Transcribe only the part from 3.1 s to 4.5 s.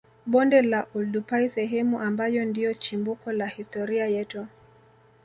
la historia yetu